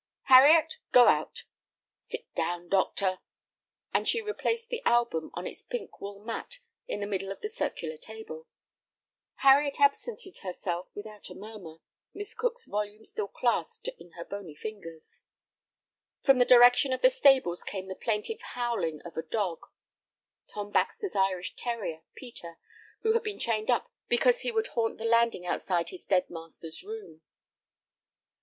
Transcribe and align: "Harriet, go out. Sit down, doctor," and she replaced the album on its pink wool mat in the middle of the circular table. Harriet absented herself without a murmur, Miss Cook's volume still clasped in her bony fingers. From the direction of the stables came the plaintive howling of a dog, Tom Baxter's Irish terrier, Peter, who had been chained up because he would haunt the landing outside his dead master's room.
"Harriet, 0.23 0.79
go 0.91 1.07
out. 1.07 1.43
Sit 1.99 2.25
down, 2.33 2.67
doctor," 2.69 3.19
and 3.93 4.07
she 4.09 4.19
replaced 4.19 4.69
the 4.69 4.81
album 4.83 5.29
on 5.35 5.45
its 5.45 5.61
pink 5.61 6.01
wool 6.01 6.25
mat 6.25 6.57
in 6.87 7.01
the 7.01 7.05
middle 7.05 7.31
of 7.31 7.41
the 7.41 7.47
circular 7.49 7.97
table. 7.97 8.47
Harriet 9.45 9.79
absented 9.79 10.39
herself 10.39 10.87
without 10.95 11.29
a 11.29 11.35
murmur, 11.35 11.77
Miss 12.15 12.33
Cook's 12.33 12.65
volume 12.65 13.05
still 13.05 13.27
clasped 13.27 13.89
in 13.99 14.13
her 14.13 14.25
bony 14.25 14.55
fingers. 14.55 15.21
From 16.23 16.39
the 16.39 16.45
direction 16.45 16.93
of 16.93 17.03
the 17.03 17.11
stables 17.11 17.63
came 17.63 17.87
the 17.87 17.93
plaintive 17.93 18.41
howling 18.41 19.03
of 19.05 19.15
a 19.17 19.21
dog, 19.21 19.59
Tom 20.47 20.71
Baxter's 20.71 21.15
Irish 21.15 21.55
terrier, 21.55 22.01
Peter, 22.15 22.57
who 23.03 23.13
had 23.13 23.21
been 23.21 23.37
chained 23.37 23.69
up 23.69 23.91
because 24.07 24.39
he 24.39 24.51
would 24.51 24.65
haunt 24.69 24.97
the 24.97 25.05
landing 25.05 25.45
outside 25.45 25.89
his 25.89 26.05
dead 26.05 26.27
master's 26.27 26.81
room. 26.83 27.21